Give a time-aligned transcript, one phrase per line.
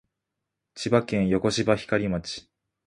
[0.73, 2.49] 千葉県横芝光町